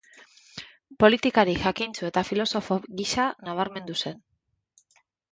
[1.01, 4.17] Politikari, jakintsu eta filosofo gisa nabarmendu zen.